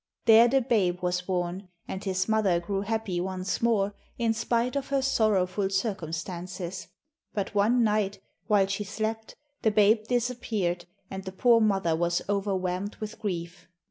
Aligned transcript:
There 0.25 0.47
the 0.47 0.61
babe 0.61 1.03
was 1.03 1.21
born, 1.21 1.67
and 1.87 2.03
his 2.03 2.27
mother 2.27 2.59
grew 2.59 2.81
happy 2.81 3.21
once 3.21 3.61
more, 3.61 3.93
in 4.17 4.33
spite 4.33 4.75
of 4.75 4.87
her 4.87 4.99
sorrowful 5.03 5.69
circumstances. 5.69 6.87
But 7.35 7.53
one 7.53 7.83
night, 7.83 8.17
while 8.47 8.65
she 8.65 8.83
slept, 8.83 9.35
the 9.61 9.69
babe 9.69 10.07
disappeared, 10.07 10.85
and 11.11 11.23
the 11.23 11.31
poor 11.31 11.61
mother 11.61 11.95
was 11.95 12.23
overwhelmed 12.27 12.95
with 12.95 13.19
grief. 13.19 13.67